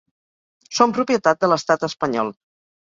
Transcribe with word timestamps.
Són 0.79 0.95
propietat 0.97 1.45
de 1.45 1.51
l'estat 1.53 1.89
espanyol. 1.91 2.37